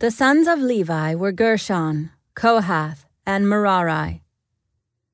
The 0.00 0.10
sons 0.10 0.48
of 0.48 0.58
Levi 0.58 1.14
were 1.14 1.30
Gershon, 1.30 2.10
Kohath, 2.34 3.04
and 3.26 3.46
Merari. 3.46 4.22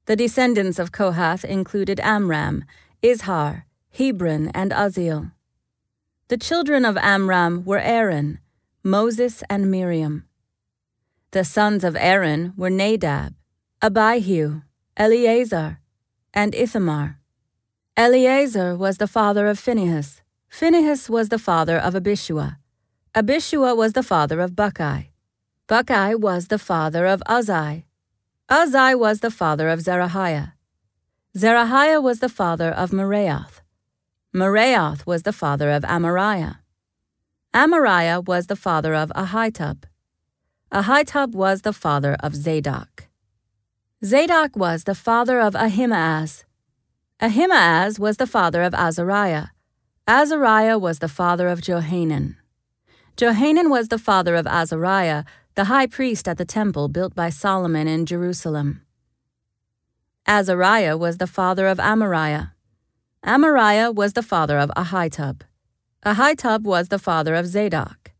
The 0.05 0.15
descendants 0.15 0.79
of 0.79 0.93
Kohath 0.93 1.45
included 1.45 1.99
Amram, 1.99 2.65
Izhar, 3.03 3.65
Hebron, 3.91 4.47
and 4.55 4.71
Uzziel. 4.71 5.33
The 6.29 6.37
children 6.37 6.85
of 6.85 6.97
Amram 6.99 7.65
were 7.65 7.81
Aaron, 7.81 8.39
Moses, 8.85 9.43
and 9.51 9.73
Miriam. 9.73 10.29
The 11.33 11.43
sons 11.43 11.83
of 11.83 11.97
Aaron 11.97 12.53
were 12.57 12.71
Nadab, 12.71 13.35
Abihu, 13.83 14.63
Eleazar, 14.97 15.81
and 16.33 16.55
Ithamar. 16.55 17.19
Eleazar 17.97 18.77
was 18.77 18.99
the 18.99 19.09
father 19.09 19.49
of 19.49 19.59
Phinehas. 19.59 20.23
Phinehas 20.49 21.11
was 21.11 21.29
the 21.29 21.41
father 21.41 21.77
of 21.77 21.95
Abishua. 21.95 22.59
Abishua 23.17 23.75
was 23.75 23.95
the 23.95 24.03
father 24.03 24.41
of 24.41 24.51
Bukki. 24.51 25.07
Bukki 25.69 26.21
was 26.21 26.49
the 26.49 26.59
father 26.59 27.07
of 27.07 27.23
Uzzi. 27.27 27.85
Uzzi 28.51 28.95
was 28.95 29.21
the 29.21 29.31
father 29.31 29.71
of 29.71 29.81
Zerahiah. 29.81 30.53
Zerahiah 31.35 32.03
was 32.03 32.21
the 32.21 32.29
father 32.29 32.71
of 32.71 32.91
Meraioth. 32.91 33.63
Meraioth 34.35 35.07
was 35.07 35.23
the 35.23 35.33
father 35.33 35.71
of 35.71 35.83
Amariah. 35.85 36.57
Amariah 37.55 38.23
was 38.23 38.49
the 38.49 38.57
father 38.57 38.95
of 38.95 39.09
Ahitub. 39.17 39.85
Ahitub 40.71 41.33
was 41.33 41.63
the 41.63 41.73
father 41.73 42.19
of 42.21 42.35
Zadok. 42.35 43.09
Zadok 44.05 44.55
was 44.57 44.85
the 44.85 44.95
father 44.95 45.41
of 45.41 45.55
Ahimaaz. 45.55 46.45
Ahimaaz 47.23 47.99
was 47.99 48.19
the 48.19 48.27
father 48.27 48.63
of 48.63 48.75
Azariah. 48.75 49.47
Azariah 50.07 50.77
was 50.77 50.99
the 50.99 51.09
father 51.09 51.49
of 51.49 51.63
Johanan. 51.63 52.37
Johanan 53.17 53.71
was 53.71 53.89
the 53.89 53.99
father 53.99 54.35
of 54.35 54.47
Azariah, 54.47 55.25
the 55.55 55.65
high 55.65 55.87
priest 55.87 56.29
at 56.29 56.37
the 56.37 56.45
temple 56.45 56.89
built 56.89 57.15
by 57.15 57.31
Solomon 57.31 57.89
in 57.89 58.05
Jerusalem. 58.05 58.83
Azariah 60.27 60.99
was 60.99 61.17
the 61.17 61.27
father 61.27 61.67
of 61.67 61.79
Amariah. 61.79 62.51
Amariah 63.25 63.95
was 63.95 64.13
the 64.13 64.23
father 64.23 64.59
of 64.59 64.71
Ahitub. 64.77 65.41
Ahitub 66.05 66.65
was 66.65 66.89
the 66.89 66.99
father 66.99 67.35
of 67.35 67.47
Zadok. 67.47 68.13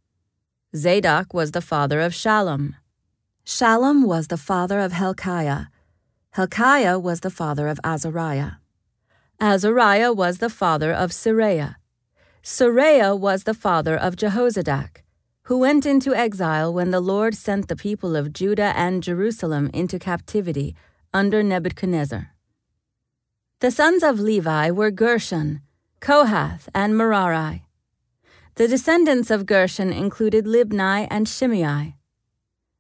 Zadok 0.75 1.35
was 1.35 1.51
the 1.51 1.61
father 1.61 2.01
of 2.01 2.13
Shallum. 2.13 2.77
Shallum 3.45 4.07
was 4.07 4.29
the 4.29 4.39
father 4.39 4.81
of 4.81 4.95
Hilkiah. 4.95 5.67
Hilkiah 6.37 6.99
was 6.99 7.21
the 7.21 7.31
father 7.31 7.69
of 7.69 7.79
Azariah. 7.85 8.53
Azariah 9.41 10.15
was 10.15 10.39
the 10.39 10.49
father 10.49 10.91
of 10.91 11.11
Seraiah. 11.11 11.77
Seraiah 12.47 13.19
was 13.19 13.43
the 13.43 13.55
father 13.55 13.97
of 13.97 14.15
Jehozadak, 14.15 15.03
who 15.47 15.59
went 15.59 15.85
into 15.85 16.15
exile 16.15 16.73
when 16.73 16.93
the 16.93 17.01
Lord 17.01 17.35
sent 17.35 17.67
the 17.67 17.75
people 17.75 18.15
of 18.15 18.33
Judah 18.33 18.73
and 18.77 19.03
Jerusalem 19.03 19.69
into 19.75 19.99
captivity 19.99 20.77
under 21.13 21.43
Nebuchadnezzar. 21.43 22.37
The 23.59 23.73
sons 23.73 24.05
of 24.05 24.21
Levi 24.21 24.71
were 24.71 24.93
Gershon, 24.93 25.61
Kohath, 26.01 26.69
and 26.73 26.97
Merari. 26.97 27.67
The 28.55 28.69
descendants 28.69 29.33
of 29.33 29.45
Gershon 29.45 29.93
included 29.93 30.45
Libni 30.45 31.09
and 31.11 31.29
Shimei. 31.29 31.97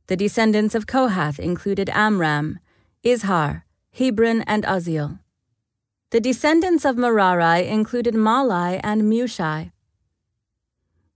The 0.07 0.17
descendants 0.17 0.77
of 0.77 0.87
Kohath 0.87 1.41
included 1.41 1.91
Amram, 1.91 2.61
Izhar, 3.03 3.65
Hebron, 3.91 4.43
and 4.43 4.63
Uzziel. 4.63 5.19
The 6.11 6.21
descendants 6.21 6.85
of 6.85 6.97
Merari 6.97 7.67
included 7.67 8.15
Mahli 8.15 8.81
and 8.85 9.03
Mushi. 9.03 9.73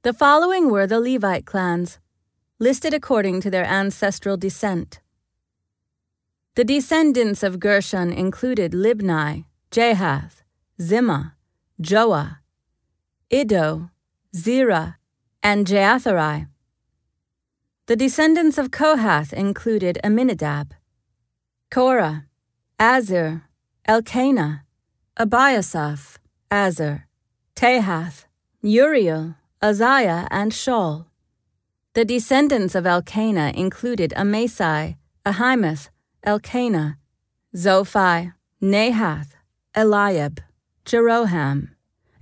The 0.03 0.13
following 0.13 0.69
were 0.69 0.89
the 0.89 0.99
Levite 0.99 1.47
clans, 1.47 2.01
listed 2.59 2.93
according 2.93 3.41
to 3.43 3.51
their 3.51 3.65
ancestral 3.65 4.37
descent. 4.37 5.01
The 6.57 6.65
descendants 6.65 7.45
of 7.45 7.61
Gershon 7.61 8.13
included 8.13 8.73
Libni, 8.73 9.45
Jahath, 9.71 10.43
Zimmah, 10.81 11.35
Joah, 11.81 12.39
Iddo, 13.31 13.91
Zerah, 14.35 14.99
and 15.41 15.67
Jeatherai. 15.69 16.49
The 17.87 17.97
descendants 17.97 18.59
of 18.59 18.73
Kohath 18.73 19.33
included 19.33 20.01
Amminadab, 20.03 20.73
Korah, 21.71 22.27
Assir, 22.81 23.45
Elkanah, 23.87 24.65
Abiasaph, 25.21 26.17
Assir, 26.51 27.07
Tahath, 27.55 28.25
Uriel, 28.63 29.35
Uzziah, 29.61 30.27
and 30.31 30.51
Shaul. 30.51 31.05
The 31.93 32.07
descendants 32.07 32.75
of 32.75 32.87
Elkanah 32.87 33.53
included 33.55 34.15
Amasai, 34.17 34.97
Ahimoth, 35.27 35.91
Elkanah, 36.23 36.97
Zophai, 37.55 38.33
Nahath, 38.63 39.33
Eliab, 39.75 40.41
Jeroham, 40.87 41.73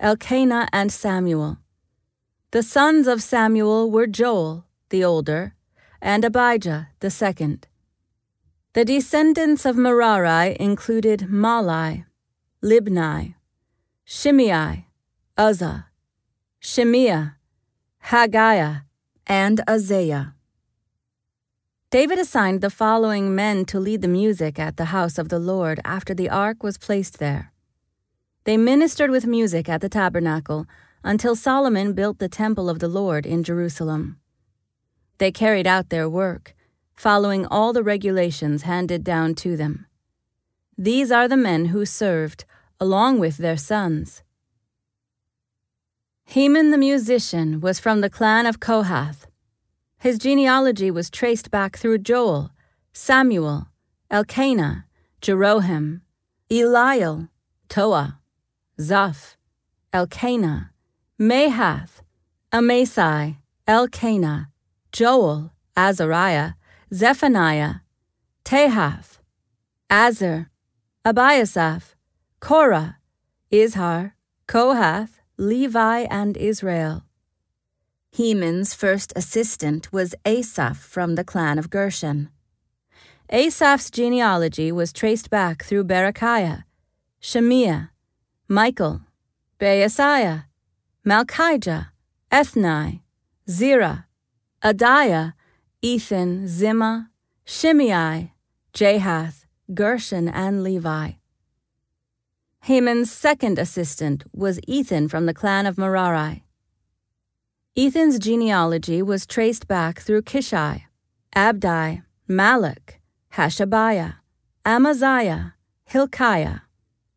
Elkanah, 0.00 0.66
and 0.72 0.90
Samuel. 0.90 1.58
The 2.50 2.64
sons 2.64 3.06
of 3.06 3.22
Samuel 3.22 3.92
were 3.92 4.08
Joel, 4.08 4.64
the 4.88 5.04
older, 5.04 5.54
and 6.02 6.24
Abijah, 6.24 6.88
the 6.98 7.10
second. 7.10 7.68
The 8.72 8.84
descendants 8.84 9.64
of 9.64 9.76
Merari 9.76 10.56
included 10.58 11.28
Mahli, 11.30 12.06
Libni, 12.60 13.36
Shimei, 14.04 14.86
Uzzah, 15.36 15.86
Shemiah, 16.60 17.34
Haggiah, 18.06 18.82
and 19.28 19.60
Uzziah. 19.68 20.34
David 21.90 22.18
assigned 22.18 22.60
the 22.60 22.68
following 22.68 23.32
men 23.32 23.64
to 23.66 23.78
lead 23.78 24.02
the 24.02 24.08
music 24.08 24.58
at 24.58 24.76
the 24.76 24.86
house 24.86 25.18
of 25.18 25.28
the 25.28 25.38
Lord 25.38 25.80
after 25.84 26.14
the 26.14 26.28
ark 26.28 26.64
was 26.64 26.78
placed 26.78 27.20
there. 27.20 27.52
They 28.42 28.56
ministered 28.56 29.12
with 29.12 29.24
music 29.24 29.68
at 29.68 29.80
the 29.80 29.88
tabernacle 29.88 30.66
until 31.04 31.36
Solomon 31.36 31.92
built 31.92 32.18
the 32.18 32.28
temple 32.28 32.68
of 32.68 32.80
the 32.80 32.88
Lord 32.88 33.24
in 33.24 33.44
Jerusalem. 33.44 34.18
They 35.18 35.30
carried 35.30 35.68
out 35.68 35.90
their 35.90 36.08
work, 36.08 36.56
following 36.96 37.46
all 37.46 37.72
the 37.72 37.84
regulations 37.84 38.62
handed 38.62 39.04
down 39.04 39.36
to 39.36 39.56
them. 39.56 39.87
These 40.80 41.10
are 41.10 41.26
the 41.26 41.36
men 41.36 41.66
who 41.66 41.84
served, 41.84 42.44
along 42.78 43.18
with 43.18 43.38
their 43.38 43.56
sons. 43.56 44.22
Heman 46.24 46.70
the 46.70 46.78
musician 46.78 47.60
was 47.60 47.80
from 47.80 48.00
the 48.00 48.08
clan 48.08 48.46
of 48.46 48.60
Kohath. 48.60 49.26
His 49.98 50.18
genealogy 50.18 50.92
was 50.92 51.10
traced 51.10 51.50
back 51.50 51.76
through 51.76 51.98
Joel, 51.98 52.52
Samuel, 52.92 53.66
Elkanah, 54.08 54.84
Jeroham, 55.20 56.02
Eliel, 56.48 57.28
Toa, 57.68 58.20
Zaph, 58.78 59.34
Elkanah, 59.92 60.70
Mahath, 61.18 62.02
Amasai, 62.52 63.38
Elkanah, 63.66 64.50
Joel, 64.92 65.50
Azariah, 65.76 66.52
Zephaniah, 66.94 67.80
Tahath, 68.44 69.18
Assir, 69.90 70.50
Abiasaph, 71.04 71.94
Korah, 72.40 72.98
Izhar, 73.52 74.12
Kohath, 74.46 75.20
Levi, 75.36 76.00
and 76.10 76.36
Israel. 76.36 77.04
Heman's 78.10 78.74
first 78.74 79.12
assistant 79.14 79.92
was 79.92 80.14
Asaph 80.24 80.78
from 80.78 81.14
the 81.14 81.24
clan 81.24 81.58
of 81.58 81.70
Gershon. 81.70 82.30
Asaph's 83.30 83.90
genealogy 83.90 84.72
was 84.72 84.92
traced 84.92 85.30
back 85.30 85.62
through 85.62 85.84
Berechiah, 85.84 86.64
Shemiah, 87.22 87.90
Michael, 88.48 89.02
Baasiah, 89.60 90.44
Malchijah, 91.06 91.88
Ethni, 92.32 93.02
Zerah, 93.48 94.06
Adaiah, 94.64 95.34
Ethan, 95.80 96.46
Zimmah, 96.46 97.08
Shimei, 97.44 98.32
Jahath, 98.74 99.44
Gershon, 99.74 100.28
and 100.28 100.62
Levi. 100.62 101.12
Heman's 102.66 103.12
second 103.12 103.58
assistant 103.58 104.24
was 104.32 104.60
Ethan 104.66 105.08
from 105.08 105.26
the 105.26 105.34
clan 105.34 105.66
of 105.66 105.78
Merari. 105.78 106.44
Ethan's 107.76 108.18
genealogy 108.18 109.02
was 109.02 109.26
traced 109.26 109.68
back 109.68 110.00
through 110.00 110.22
Kishai, 110.22 110.82
Abdi, 111.34 112.02
Malluch, 112.28 112.98
Hashabiah, 113.34 114.16
Amaziah, 114.64 115.54
Hilkiah, 115.84 116.62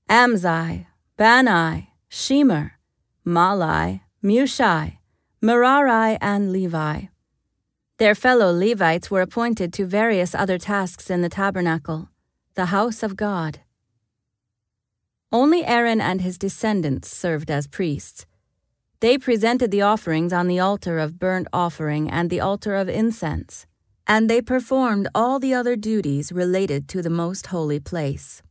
Amzi, 0.07 0.85
Bani, 1.17 1.89
Shemer, 2.09 2.71
Mahli, 3.25 4.01
Mushi, 4.23 4.97
Merari, 5.41 6.17
and 6.21 6.51
Levi. 6.51 7.05
Their 7.97 8.13
fellow 8.13 8.51
Levites 8.53 9.09
were 9.09 9.21
appointed 9.21 9.73
to 9.73 9.85
various 9.85 10.35
other 10.35 10.57
tasks 10.57 11.09
in 11.09 11.21
the 11.21 11.29
tabernacle, 11.29 12.10
the 12.55 12.67
house 12.67 13.01
of 13.01 13.15
God. 13.15 13.59
Only 15.31 15.65
Aaron 15.65 16.01
and 16.01 16.21
his 16.21 16.37
descendants 16.37 17.09
served 17.09 17.49
as 17.49 17.65
priests. 17.67 18.25
They 18.99 19.17
presented 19.17 19.71
the 19.71 19.81
offerings 19.81 20.33
on 20.33 20.47
the 20.47 20.59
altar 20.59 20.99
of 20.99 21.17
burnt 21.17 21.47
offering 21.53 22.11
and 22.11 22.29
the 22.29 22.41
altar 22.41 22.75
of 22.75 22.89
incense, 22.89 23.65
and 24.05 24.29
they 24.29 24.41
performed 24.41 25.07
all 25.15 25.39
the 25.39 25.53
other 25.53 25.77
duties 25.77 26.31
related 26.31 26.89
to 26.89 27.01
the 27.01 27.09
most 27.09 27.47
holy 27.47 27.79
place. 27.79 28.43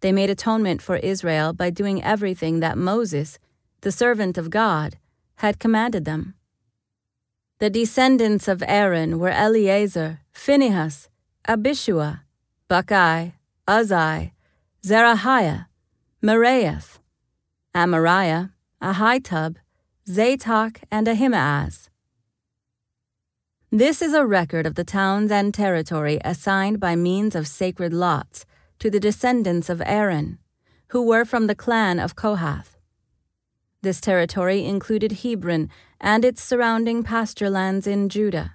They 0.00 0.12
made 0.12 0.30
atonement 0.30 0.82
for 0.82 0.96
Israel 0.96 1.52
by 1.54 1.70
doing 1.70 2.02
everything 2.02 2.60
that 2.60 2.76
Moses, 2.76 3.38
the 3.80 3.90
servant 3.90 4.36
of 4.36 4.50
God, 4.50 4.98
had 5.36 5.58
commanded 5.58 6.04
them. 6.04 6.34
The 7.58 7.70
descendants 7.70 8.46
of 8.46 8.62
Aaron 8.68 9.18
were 9.18 9.30
Eleazar, 9.30 10.20
Phinehas, 10.30 11.08
Abishua, 11.48 12.20
Bukki, 12.68 13.32
Uzzi, 13.68 14.32
Zerahiah, 14.82 15.66
Meraioth, 16.24 17.00
Amariah, 17.74 18.52
Ahitub, 18.82 19.56
Zadok, 20.08 20.80
and 20.90 21.06
Ahimaaz. 21.06 21.90
This 23.70 24.00
is 24.00 24.14
a 24.14 24.24
record 24.24 24.64
of 24.64 24.74
the 24.74 24.84
towns 24.84 25.30
and 25.30 25.52
territory 25.52 26.18
assigned 26.24 26.80
by 26.80 26.96
means 26.96 27.34
of 27.34 27.46
sacred 27.46 27.92
lots 27.92 28.46
to 28.78 28.88
the 28.88 28.98
descendants 28.98 29.68
of 29.68 29.82
Aaron, 29.84 30.38
who 30.88 31.02
were 31.02 31.26
from 31.26 31.46
the 31.46 31.54
clan 31.54 32.00
of 32.00 32.16
Kohath. 32.16 32.78
This 33.82 34.00
territory 34.00 34.64
included 34.64 35.20
Hebron 35.20 35.68
and 36.00 36.24
its 36.24 36.42
surrounding 36.42 37.02
pasture 37.02 37.50
lands 37.50 37.86
in 37.86 38.08
Judah. 38.08 38.54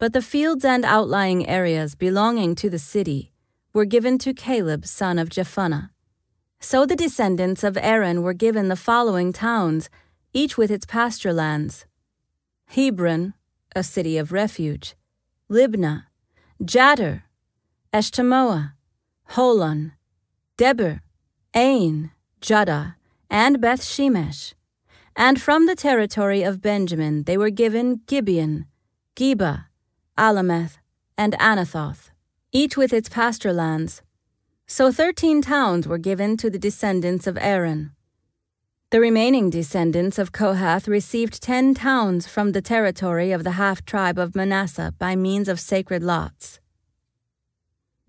But 0.00 0.12
the 0.12 0.22
fields 0.22 0.64
and 0.64 0.84
outlying 0.84 1.48
areas 1.48 1.94
belonging 1.94 2.56
to 2.56 2.68
the 2.68 2.80
city 2.80 3.30
were 3.72 3.84
given 3.84 4.18
to 4.18 4.34
Caleb, 4.34 4.86
son 4.86 5.18
of 5.18 5.28
Jephunneh. 5.28 5.90
So 6.60 6.84
the 6.84 6.96
descendants 6.96 7.62
of 7.62 7.76
Aaron 7.76 8.22
were 8.22 8.32
given 8.32 8.68
the 8.68 8.76
following 8.76 9.32
towns 9.32 9.88
each 10.32 10.56
with 10.58 10.70
its 10.70 10.86
pasture 10.86 11.32
lands. 11.32 11.86
Hebron, 12.66 13.34
a 13.74 13.82
city 13.82 14.18
of 14.18 14.32
refuge, 14.32 14.94
Libnah, 15.50 16.04
Jattir, 16.62 17.22
Eshtemoa, 17.92 18.72
Holon, 19.30 19.92
Debir, 20.58 21.00
Ain, 21.54 22.10
Juttah, 22.40 22.96
and 23.30 23.60
Beth 23.60 23.80
Shemesh. 23.80 24.54
And 25.16 25.40
from 25.40 25.66
the 25.66 25.74
territory 25.74 26.42
of 26.42 26.60
Benjamin 26.60 27.24
they 27.24 27.36
were 27.36 27.50
given 27.50 28.02
Gibeon, 28.06 28.66
Geba, 29.16 29.66
Alemeth, 30.16 30.78
and 31.16 31.32
Anathoth, 31.34 32.10
each 32.52 32.76
with 32.76 32.92
its 32.92 33.08
pasture 33.08 33.52
lands. 33.52 34.02
So 34.66 34.90
thirteen 34.90 35.42
towns 35.42 35.86
were 35.86 35.98
given 35.98 36.36
to 36.38 36.48
the 36.48 36.58
descendants 36.58 37.26
of 37.26 37.36
Aaron. 37.38 37.92
The 38.90 39.00
remaining 39.00 39.50
descendants 39.50 40.18
of 40.18 40.32
Kohath 40.32 40.88
received 40.88 41.42
ten 41.42 41.74
towns 41.74 42.26
from 42.26 42.52
the 42.52 42.62
territory 42.62 43.32
of 43.32 43.44
the 43.44 43.52
half 43.52 43.84
tribe 43.84 44.18
of 44.18 44.34
Manasseh 44.34 44.94
by 44.98 45.14
means 45.14 45.46
of 45.46 45.60
sacred 45.60 46.02
lots. 46.02 46.58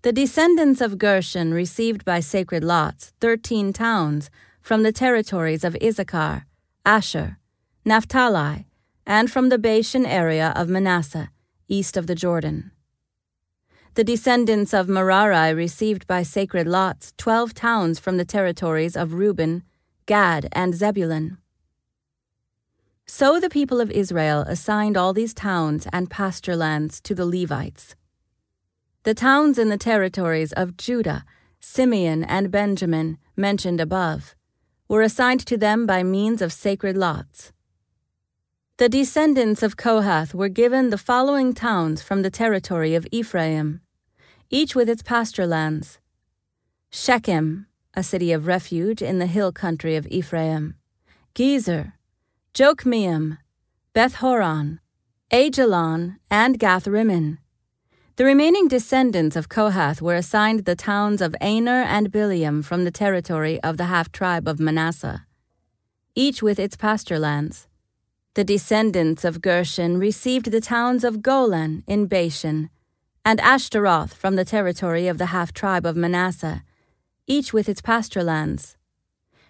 The 0.02 0.12
descendants 0.12 0.80
of 0.80 0.96
Gershon 0.96 1.52
received 1.52 2.06
by 2.06 2.20
sacred 2.20 2.64
lots 2.64 3.12
thirteen 3.20 3.74
towns 3.74 4.30
from 4.62 4.82
the 4.82 4.92
territories 4.92 5.64
of 5.64 5.76
Issachar, 5.82 6.46
Asher, 6.86 7.38
Naphtali, 7.84 8.66
and 9.06 9.30
from 9.30 9.50
the 9.50 9.58
Bashan 9.58 10.06
area 10.06 10.54
of 10.56 10.70
Manasseh, 10.70 11.30
east 11.68 11.98
of 11.98 12.06
the 12.06 12.14
Jordan. 12.14 12.70
The 13.94 14.04
descendants 14.04 14.72
of 14.72 14.88
Merari 14.88 15.52
received 15.52 16.06
by 16.06 16.22
sacred 16.22 16.68
lots 16.68 17.12
twelve 17.16 17.54
towns 17.54 17.98
from 17.98 18.18
the 18.18 18.24
territories 18.24 18.96
of 18.96 19.14
Reuben, 19.14 19.64
Gad, 20.06 20.48
and 20.52 20.76
Zebulun. 20.76 21.38
So 23.04 23.40
the 23.40 23.50
people 23.50 23.80
of 23.80 23.90
Israel 23.90 24.42
assigned 24.42 24.96
all 24.96 25.12
these 25.12 25.34
towns 25.34 25.88
and 25.92 26.08
pasture 26.08 26.54
lands 26.54 27.00
to 27.00 27.16
the 27.16 27.26
Levites. 27.26 27.96
The 29.02 29.14
towns 29.14 29.58
in 29.58 29.70
the 29.70 29.76
territories 29.76 30.52
of 30.52 30.76
Judah, 30.76 31.24
Simeon, 31.58 32.22
and 32.22 32.52
Benjamin, 32.52 33.18
mentioned 33.36 33.80
above, 33.80 34.36
were 34.88 35.02
assigned 35.02 35.44
to 35.46 35.56
them 35.56 35.84
by 35.84 36.04
means 36.04 36.40
of 36.40 36.52
sacred 36.52 36.96
lots. 36.96 37.52
The 38.80 38.88
descendants 38.88 39.62
of 39.62 39.76
Kohath 39.76 40.32
were 40.32 40.48
given 40.48 40.88
the 40.88 40.96
following 40.96 41.52
towns 41.52 42.00
from 42.00 42.22
the 42.22 42.30
territory 42.30 42.94
of 42.94 43.06
Ephraim, 43.12 43.82
each 44.48 44.74
with 44.74 44.88
its 44.88 45.02
pasture 45.02 45.46
lands 45.46 45.98
Shechem, 46.88 47.66
a 47.92 48.02
city 48.02 48.32
of 48.32 48.46
refuge 48.46 49.02
in 49.02 49.18
the 49.18 49.26
hill 49.26 49.52
country 49.52 49.96
of 49.96 50.06
Ephraim, 50.06 50.76
Gezer, 51.34 51.92
Jokmeam, 52.54 53.36
Beth 53.92 54.14
Horon, 54.14 54.80
Aijalon, 55.30 56.16
and 56.30 56.58
Gath 56.58 56.86
Rimmon. 56.86 57.36
The 58.16 58.24
remaining 58.24 58.66
descendants 58.66 59.36
of 59.36 59.50
Kohath 59.50 60.00
were 60.00 60.16
assigned 60.16 60.64
the 60.64 60.74
towns 60.74 61.20
of 61.20 61.36
Aner 61.42 61.82
and 61.82 62.10
Bileam 62.10 62.64
from 62.64 62.84
the 62.84 62.90
territory 62.90 63.60
of 63.60 63.76
the 63.76 63.92
half 63.92 64.10
tribe 64.10 64.48
of 64.48 64.58
Manasseh, 64.58 65.26
each 66.14 66.42
with 66.42 66.58
its 66.58 66.76
pasture 66.78 67.18
lands. 67.18 67.66
The 68.34 68.44
descendants 68.44 69.24
of 69.24 69.42
Gershon 69.42 69.98
received 69.98 70.52
the 70.52 70.60
towns 70.60 71.02
of 71.02 71.20
Golan 71.20 71.82
in 71.88 72.06
Bashan, 72.06 72.70
and 73.24 73.40
Ashtaroth 73.40 74.14
from 74.14 74.36
the 74.36 74.44
territory 74.44 75.08
of 75.08 75.18
the 75.18 75.26
half 75.26 75.52
tribe 75.52 75.84
of 75.84 75.96
Manasseh, 75.96 76.62
each 77.26 77.52
with 77.52 77.68
its 77.68 77.80
pasture 77.80 78.22
lands. 78.22 78.76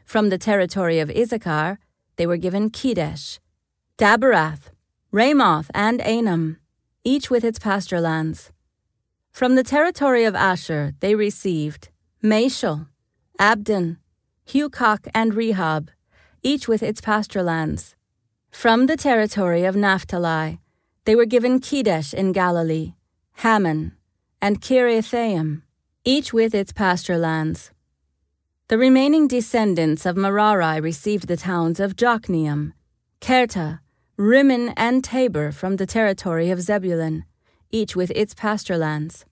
From 0.06 0.30
the 0.30 0.38
territory 0.38 0.98
of 0.98 1.10
Issachar, 1.10 1.78
they 2.16 2.26
were 2.26 2.38
given 2.38 2.70
Kedesh, 2.70 3.38
Daberath, 3.98 4.70
Ramoth, 5.12 5.70
and 5.74 6.00
Anam, 6.00 6.56
each 7.04 7.28
with 7.28 7.44
its 7.44 7.58
pasture 7.58 8.00
lands. 8.00 8.50
From 9.30 9.56
the 9.56 9.62
territory 9.62 10.24
of 10.24 10.34
Asher, 10.34 10.94
they 11.00 11.14
received 11.14 11.90
Mashal, 12.22 12.88
Abdon, 13.38 13.98
Hukkok, 14.46 15.06
and 15.14 15.34
Rehob, 15.34 15.88
each 16.42 16.66
with 16.66 16.82
its 16.82 17.02
pasture 17.02 17.42
lands. 17.42 17.94
From 18.50 18.86
the 18.86 18.96
territory 18.96 19.64
of 19.64 19.74
Naphtali, 19.74 20.60
they 21.04 21.16
were 21.16 21.24
given 21.24 21.60
Kedesh 21.60 22.12
in 22.12 22.32
Galilee, 22.32 22.94
Hammon, 23.36 23.96
and 24.42 24.60
Kiriathaim, 24.60 25.62
each 26.04 26.32
with 26.32 26.54
its 26.54 26.72
pasture 26.72 27.16
lands. 27.16 27.70
The 28.68 28.76
remaining 28.76 29.26
descendants 29.26 30.04
of 30.04 30.16
Merari 30.16 30.80
received 30.80 31.26
the 31.26 31.36
towns 31.36 31.80
of 31.80 31.96
Jokneam, 31.96 32.72
Kerta, 33.20 33.80
Rimmon, 34.16 34.74
and 34.76 35.02
Tabor 35.02 35.52
from 35.52 35.76
the 35.76 35.86
territory 35.86 36.50
of 36.50 36.60
Zebulun, 36.60 37.24
each 37.70 37.96
with 37.96 38.10
its 38.14 38.34
pasture 38.34 38.76
lands. 38.76 39.24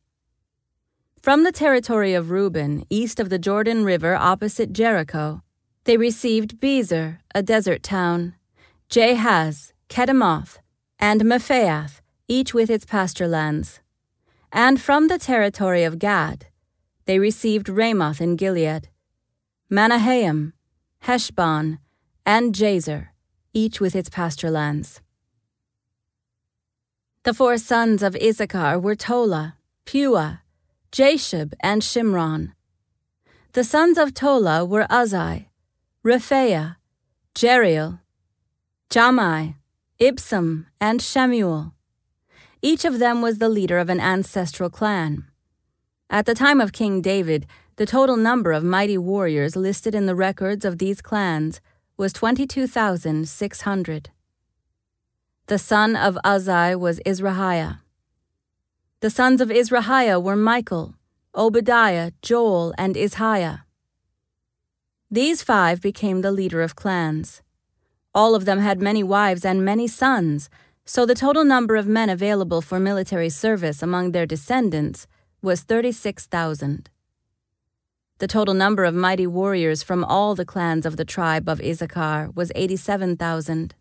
From 1.20 1.44
the 1.44 1.52
territory 1.52 2.14
of 2.14 2.30
Reuben, 2.30 2.84
east 2.88 3.20
of 3.20 3.28
the 3.28 3.38
Jordan 3.38 3.84
River 3.84 4.14
opposite 4.14 4.72
Jericho, 4.72 5.42
they 5.84 5.96
received 5.96 6.60
Bezer, 6.60 7.18
a 7.34 7.42
desert 7.42 7.82
town, 7.82 8.34
Jahaz, 8.90 9.72
Kedemoth, 9.90 10.58
and 10.98 11.20
Mephaath, 11.20 12.00
each 12.26 12.54
with 12.54 12.70
its 12.70 12.86
pasture 12.86 13.28
lands. 13.28 13.80
And 14.50 14.80
from 14.80 15.08
the 15.08 15.18
territory 15.18 15.84
of 15.84 15.98
Gad, 15.98 16.46
they 17.04 17.18
received 17.18 17.68
Ramoth 17.68 18.20
in 18.20 18.36
Gilead, 18.36 18.88
Mahanaim, 19.68 20.54
Heshbon, 21.00 21.78
and 22.24 22.54
Jazer, 22.54 23.08
each 23.52 23.78
with 23.78 23.94
its 23.94 24.08
pasture 24.08 24.50
lands. 24.50 25.02
The 27.24 27.34
four 27.34 27.58
sons 27.58 28.02
of 28.02 28.16
Issachar 28.16 28.78
were 28.78 28.94
Tola, 28.94 29.56
Puah, 29.84 30.38
Jashub, 30.92 31.52
and 31.60 31.82
Shimron. 31.82 32.52
The 33.52 33.64
sons 33.64 33.98
of 33.98 34.14
Tola 34.14 34.64
were 34.64 34.86
Uzzi, 34.88 35.48
Rephaiah, 36.02 36.76
Jeriel, 37.34 38.00
Jahmai, 38.90 39.54
Ibsam, 40.00 40.64
and 40.80 41.02
Shemuel. 41.02 41.74
Each 42.62 42.86
of 42.86 42.98
them 42.98 43.20
was 43.20 43.36
the 43.36 43.50
leader 43.50 43.76
of 43.76 43.90
an 43.90 44.00
ancestral 44.00 44.70
clan. 44.70 45.26
At 46.08 46.24
the 46.24 46.34
time 46.34 46.58
of 46.58 46.72
King 46.72 47.02
David, 47.02 47.46
the 47.76 47.84
total 47.84 48.16
number 48.16 48.50
of 48.50 48.64
mighty 48.64 48.96
warriors 48.96 49.56
listed 49.56 49.94
in 49.94 50.06
the 50.06 50.14
records 50.14 50.64
of 50.64 50.78
these 50.78 51.02
clans 51.02 51.60
was 51.98 52.14
22,600. 52.14 54.10
The 55.48 55.58
son 55.58 55.94
of 55.94 56.18
Uzzi 56.24 56.74
was 56.74 56.98
Izrahiah. 57.04 57.80
The 59.00 59.10
sons 59.10 59.42
of 59.42 59.50
Izrahiah 59.50 60.18
were 60.18 60.34
Michael, 60.34 60.94
Obadiah, 61.34 62.12
Joel, 62.22 62.72
and 62.78 62.96
Ishiah. 62.96 63.64
These 65.10 65.42
five 65.42 65.82
became 65.82 66.22
the 66.22 66.32
leader 66.32 66.62
of 66.62 66.74
clans. 66.74 67.42
All 68.14 68.34
of 68.34 68.44
them 68.44 68.60
had 68.60 68.80
many 68.80 69.02
wives 69.02 69.44
and 69.44 69.64
many 69.64 69.86
sons, 69.86 70.48
so 70.84 71.04
the 71.04 71.14
total 71.14 71.44
number 71.44 71.76
of 71.76 71.86
men 71.86 72.08
available 72.08 72.62
for 72.62 72.80
military 72.80 73.28
service 73.28 73.82
among 73.82 74.12
their 74.12 74.26
descendants 74.26 75.06
was 75.42 75.60
36,000. 75.60 76.88
The 78.18 78.26
total 78.26 78.54
number 78.54 78.84
of 78.84 78.94
mighty 78.94 79.26
warriors 79.26 79.82
from 79.82 80.02
all 80.02 80.34
the 80.34 80.44
clans 80.46 80.86
of 80.86 80.96
the 80.96 81.04
tribe 81.04 81.48
of 81.48 81.60
Issachar 81.60 82.30
was 82.34 82.50
87,000. 82.54 83.74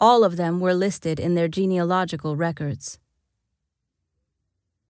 All 0.00 0.24
of 0.24 0.36
them 0.36 0.60
were 0.60 0.74
listed 0.74 1.20
in 1.20 1.34
their 1.34 1.48
genealogical 1.48 2.36
records. 2.36 2.98